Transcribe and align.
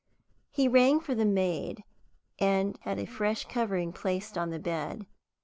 He 0.49 0.67
rang 0.67 0.99
for 0.99 1.13
the 1.13 1.25
maid, 1.27 1.83
and 2.39 2.75
had 2.81 2.97
a 2.97 3.05
fresh 3.05 3.45
covering 3.47 3.93
placed 3.93 4.35
on 4.35 4.49
the 4.49 4.57
bed. 4.57 5.05